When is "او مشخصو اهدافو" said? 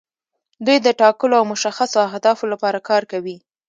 1.39-2.45